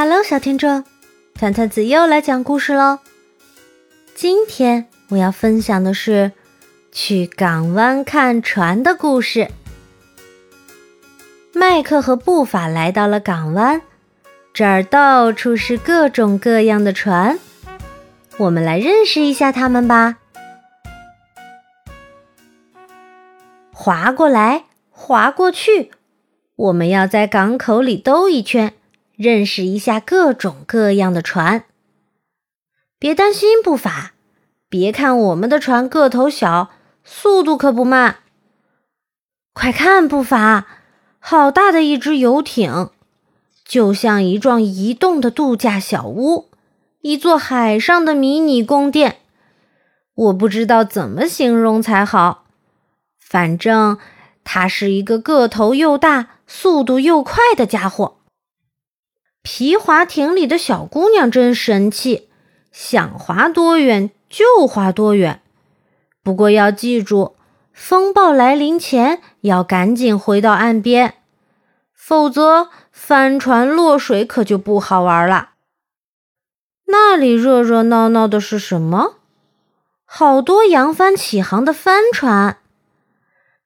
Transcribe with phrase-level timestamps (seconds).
[0.00, 0.84] Hello，小听众，
[1.34, 3.00] 团团子又来讲故事喽。
[4.14, 6.30] 今天我要分享的是
[6.92, 9.48] 去港湾看船的故事。
[11.52, 13.82] 麦克和布法来到了港湾，
[14.54, 17.40] 这儿到处是各种各样的船，
[18.36, 20.18] 我们来认识一下它们吧。
[23.72, 25.90] 划过来，划过去，
[26.54, 28.74] 我们要在港口里兜一圈。
[29.18, 31.64] 认识一下各种各样的船，
[33.00, 34.12] 别担心步伐。
[34.68, 36.70] 别看我们的船个头小，
[37.02, 38.18] 速度可不慢。
[39.52, 40.68] 快看步伐，
[41.18, 42.90] 好大的一只游艇，
[43.64, 46.48] 就像一幢移动的度假小屋，
[47.00, 49.16] 一座海上的迷你宫殿。
[50.14, 52.44] 我不知道怎么形容才好，
[53.18, 53.98] 反正
[54.44, 58.17] 它是一个个头又大、速度又快的家伙。
[59.42, 62.28] 皮划艇里的小姑娘真神气，
[62.70, 65.40] 想划多远就划多远。
[66.22, 67.36] 不过要记住，
[67.72, 71.14] 风暴来临前要赶紧回到岸边，
[71.94, 75.50] 否则帆船落水可就不好玩了。
[76.86, 79.16] 那里热热闹闹的是什么？
[80.04, 82.58] 好多扬帆起航的帆船。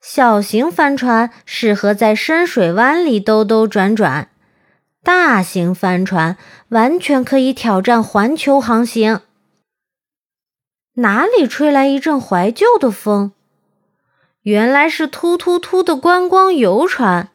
[0.00, 4.28] 小型帆船适合在深水湾里兜兜转转。
[5.04, 6.36] 大型帆船
[6.68, 9.22] 完全可以挑战环球航行。
[10.94, 13.32] 哪里吹来一阵怀旧的风？
[14.42, 17.30] 原来是突突突的观光游船。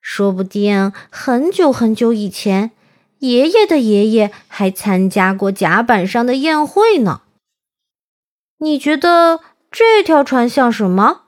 [0.00, 2.70] 说不定很久很久以前，
[3.18, 7.22] 爷爷的爷爷还参加过甲板上的宴会呢。
[8.58, 11.22] 你觉得这条船像什么？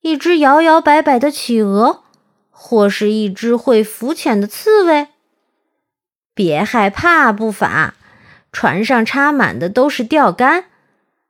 [0.00, 2.01] 一只摇摇摆摆的企鹅？
[2.64, 5.08] 或是一只会浮潜的刺猬。
[6.32, 7.94] 别害怕，不法，
[8.52, 10.66] 船上插满的都是钓竿，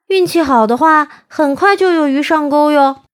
[0.09, 3.05] 运气好的话，很快就有鱼上钩哟。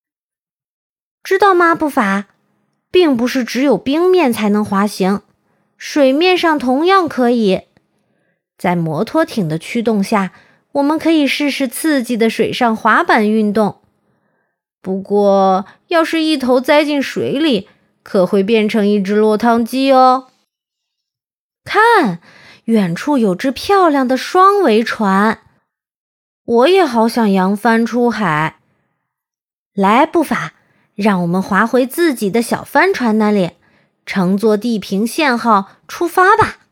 [1.22, 2.26] 知道吗，不法？
[2.90, 5.22] 并不是只有冰面才能滑行，
[5.76, 7.62] 水面上同样可以。
[8.58, 10.32] 在摩托艇的驱动下，
[10.72, 13.80] 我们可以试试刺激的水上滑板运动。
[14.82, 17.68] 不过，要是一头栽进水里，
[18.02, 20.28] 可会变成一只落汤鸡哦！
[21.64, 22.20] 看，
[22.64, 25.40] 远处有只漂亮的双桅船，
[26.44, 28.60] 我也好想扬帆出海。
[29.74, 30.54] 来，步伐，
[30.94, 33.52] 让我们划回自己的小帆船那里，
[34.06, 36.67] 乘坐地平线号出发吧！